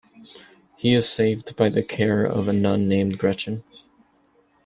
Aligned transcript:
He 0.77 0.95
is 0.95 1.07
saved 1.07 1.55
by 1.55 1.69
the 1.69 1.83
care 1.83 2.25
of 2.25 2.47
a 2.47 2.53
nun 2.53 2.87
named 2.87 3.19
Gretchen. 3.19 3.63